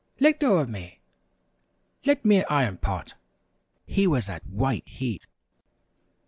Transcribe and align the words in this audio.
"Let 0.19 0.39
go 0.39 0.57
of 0.57 0.67
me! 0.67 0.99
Let 2.05 2.25
me 2.25 2.37
at 2.39 2.51
Iron 2.51 2.77
Pot!" 2.77 3.13
He 3.85 4.07
was 4.07 4.29
at 4.31 4.43
white 4.47 4.87
heat. 4.87 5.27